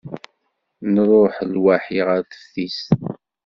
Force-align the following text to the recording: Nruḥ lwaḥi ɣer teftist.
Nruḥ 0.93 1.35
lwaḥi 1.53 1.99
ɣer 2.07 2.21
teftist. 2.31 2.87